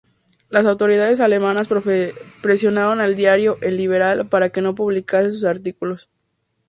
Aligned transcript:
Las 0.49 0.65
autoridades 0.65 1.19
alemanas 1.19 1.67
presionaron 2.41 3.01
al 3.01 3.15
diario 3.15 3.59
"El 3.61 3.77
Liberal" 3.77 4.27
para 4.27 4.49
que 4.49 4.59
no 4.59 4.73
publicase 4.73 5.29
sus 5.29 5.45
artículos. 5.45 6.09